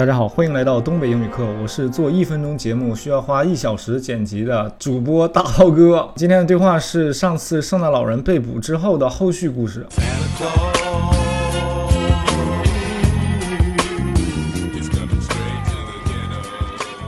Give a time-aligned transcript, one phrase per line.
[0.00, 1.44] 大家好，欢迎来到东北英语课。
[1.60, 6.08] 我是做一分钟节目需要花一小时剪辑的主播大涛哥。
[6.16, 9.86] 今天的对话是上次圣诞老人被捕之后的后续故事。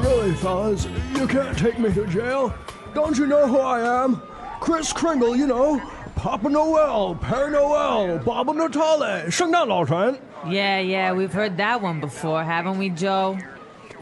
[0.00, 0.86] Really, fellas,
[1.18, 2.52] you can't take me to jail.
[2.94, 4.18] Don't you know who I am?
[4.60, 5.80] Chris Kringle, you know.
[6.15, 10.17] Papa Noel, Père Noel, Baba Natale, 圣诞老人.
[10.47, 13.37] Yeah, yeah, we've heard that one before, haven't we, Joe?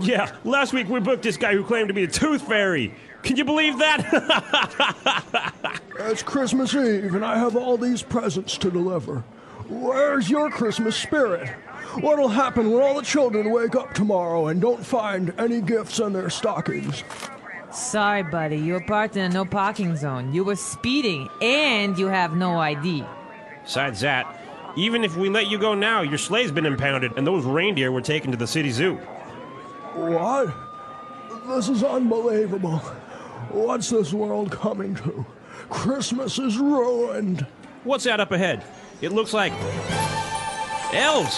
[0.00, 2.92] Yeah, last week we booked this guy who claimed to be a tooth fairy.
[3.22, 4.04] Can you believe that?
[6.00, 9.24] It's Christmas Eve, and I have all these presents to deliver.
[9.68, 11.48] Where's your Christmas spirit?
[12.00, 16.12] What'll happen when all the children wake up tomorrow and don't find any gifts in
[16.12, 17.02] their stockings?
[17.73, 20.33] Sorry, buddy, you were parked in a no parking zone.
[20.33, 23.05] You were speeding, and you have no ID.
[23.63, 24.41] Besides that,
[24.75, 28.01] even if we let you go now, your sleigh's been impounded and those reindeer were
[28.01, 28.95] taken to the city zoo.
[29.95, 30.53] What?
[31.47, 32.77] This is unbelievable.
[33.49, 35.25] What's this world coming to?
[35.69, 37.45] Christmas is ruined.
[37.83, 38.63] What's that up ahead?
[39.01, 39.53] It looks like.
[40.93, 41.37] Elves!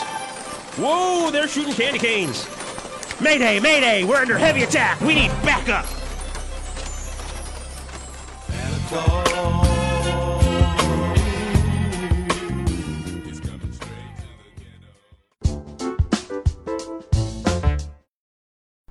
[0.80, 2.48] Whoa, they're shooting candy canes!
[3.22, 4.04] Mayday, mayday!
[4.04, 5.00] We're under heavy attack!
[5.02, 5.86] We need backup!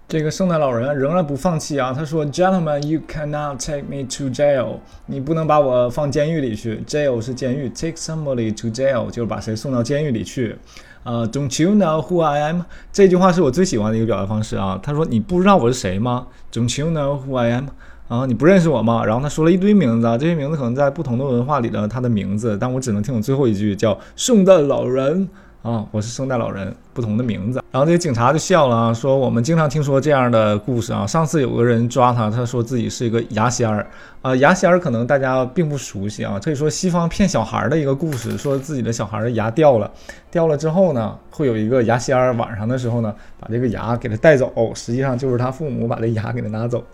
[0.08, 1.90] 这个圣诞老人仍然不放弃啊！
[1.90, 4.80] 他说：“Gentlemen, you cannot take me to jail。
[5.06, 6.82] 你不能把我放监狱里去。
[6.86, 10.58] Jail 是监狱，take somebody to jail 就是把谁送到监狱里去。
[11.02, 12.60] 啊、d o n t you know who I am？
[12.92, 14.78] 这句话是我最喜欢的一个表达方式啊。
[14.82, 17.68] 他说：你不知道我是谁吗？Don't you know who I am？
[18.12, 19.02] 啊，你不认识我吗？
[19.02, 25.26] 然后他说了一堆名字啊，这些名字可能在不同的文化里的他的名字，但我只能听懂最后一句叫圣诞老人。
[25.62, 27.62] 啊，我是圣诞老人，不同的名字。
[27.70, 31.06] 然后这个警察就笑了啊，说我们经常听说这样的故事啊。
[31.06, 33.86] 上次有个人抓他，他说自己是一个牙仙儿
[34.20, 36.38] 啊，牙仙儿可能大家并不熟悉啊。
[36.42, 39.90] 可以说西方骗小孩的一个故事，说自己的小孩的牙掉了，
[40.30, 46.84] 掉了之后呢，会有一个牙仙儿晚上的时候呢，把这个牙给他带走，实际上就是他父母把这牙给他拿走。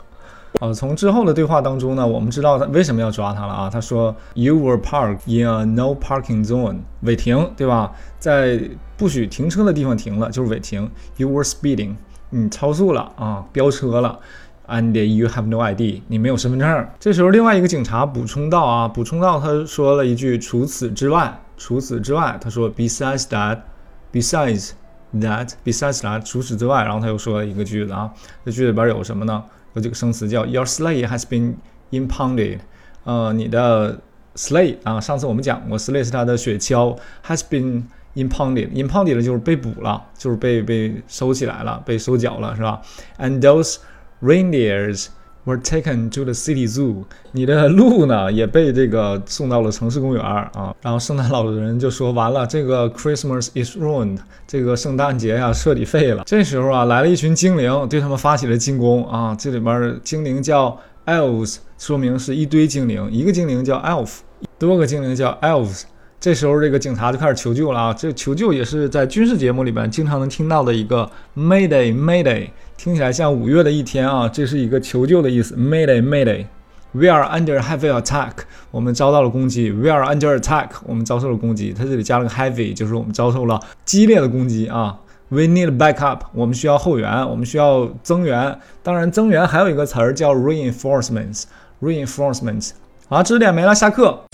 [0.61, 3.71] 呃，从之后的对话当中呢，我们知道他为什么要抓他了啊？
[3.71, 7.93] 他说，You were parked in a no parking zone，违停，对吧？
[8.19, 8.61] 在
[8.97, 10.91] 不许停车的地方停了，就是违停。
[11.17, 11.97] You were speeding，
[12.31, 14.19] 你超速了啊，飙车了。
[14.67, 16.89] And you have no ID，你没有身份证。
[17.01, 24.73] 这时候，另外一个警察补充到啊，补充到他说了一句：除此之外，除此之外，他说，Besides that，besides
[25.15, 28.11] that，besides that，除此之外，然后他又说了一个句子啊，
[28.45, 29.43] 这句子里边有什么呢？
[29.75, 31.55] 有这个生词叫 Your sleigh has been
[31.91, 32.61] impounded，
[33.05, 34.01] 呃，你的
[34.35, 37.85] sleigh 啊，上次我们讲过，sleigh 是它的雪橇，has been
[38.15, 42.81] impounded，impounded 就是被捕了，就是被被收起来了，被收缴了，是吧
[43.19, 43.77] ？And those
[44.23, 45.07] reindeers
[45.49, 50.75] were taken to the city zoo，你的鹿呢也被这个送到了城市公园啊。
[50.83, 56.23] 然后圣诞老人就说完了，这个 Christmas is ruined，这个圣诞节呀、彻底废了。
[56.27, 59.35] 这时候啊来了一群精灵，对他们发起了进攻啊。
[59.35, 64.19] 这里边精灵叫 elves，说明是一堆精灵，一个精灵叫 elf，
[64.59, 65.85] 多个精灵叫 elves。
[66.21, 67.95] 这时候，这个警察就开始求救了啊！
[67.95, 74.29] 这求救也是在军事节目里边经常能听到的一个 Mayday Mayday，听起来像五月的一天啊！
[74.29, 78.33] 这是一个求救的意思，Mayday Mayday，We are under heavy attack，
[78.73, 81.73] 我们遭到了攻击；We are under attack，我们遭受了攻击。
[81.73, 84.99] 它这里加了个 heavy，就是我们遭受了激烈的攻击啊
[85.29, 88.59] ！We need backup，我们需要后援，我们需要增援。
[88.83, 92.71] 当然，增援还有一个词儿叫 reinforcements，reinforcements。
[93.09, 94.25] 好，知识点没了，下课。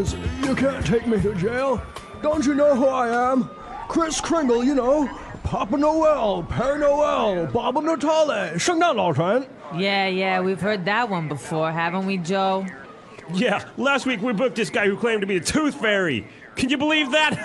[0.00, 1.82] You can't take me to jail.
[2.22, 3.50] Don't you know who I am?
[3.88, 5.06] Chris Kringle, you know.
[5.44, 9.46] Papa Noel, Père Noel, Baba Natale, Shangdan Lautran.
[9.76, 12.66] Yeah, yeah, we've heard that one before, haven't we, Joe?
[13.34, 16.26] Yeah, last week we booked this guy who claimed to be the Tooth Fairy.
[16.56, 17.36] Can you believe that?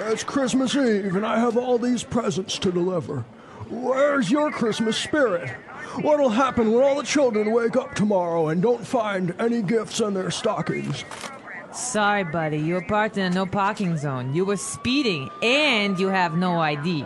[0.00, 3.24] it's Christmas Eve, and I have all these presents to deliver.
[3.70, 5.50] Where's your Christmas spirit?
[6.02, 10.14] What'll happen when all the children wake up tomorrow and don't find any gifts in
[10.14, 11.04] their stockings?
[11.72, 14.34] Sorry, buddy, you were parked in a no parking zone.
[14.34, 17.04] You were speeding, and you have no ID.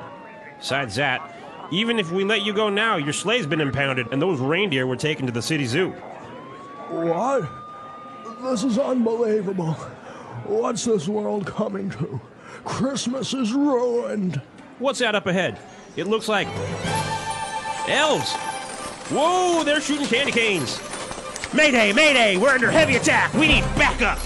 [0.58, 1.34] Besides that,
[1.72, 4.96] even if we let you go now, your sleigh's been impounded and those reindeer were
[4.96, 5.90] taken to the city zoo.
[6.90, 7.48] What?
[8.42, 9.72] This is unbelievable.
[10.44, 12.20] What's this world coming to?
[12.64, 14.40] Christmas is ruined.
[14.78, 15.58] What's that up ahead?
[15.96, 16.48] It looks like.
[17.88, 18.36] Elves!
[19.10, 20.80] Whoa, they're shooting candy canes!
[21.54, 23.32] Mayday, mayday, we're under heavy attack.
[23.34, 24.18] We need backup.